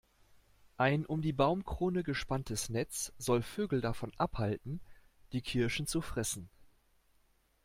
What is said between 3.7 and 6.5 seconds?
davon abhalten, die Kirschen zu fressen.